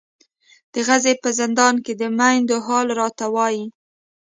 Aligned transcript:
د 0.73 0.75
غزې 0.87 1.13
په 1.23 1.29
زندان 1.39 1.75
کې 1.85 1.93
د 2.01 2.03
میندو 2.17 2.57
حال 2.65 2.87
راته 2.99 3.25
وایي. 3.35 3.65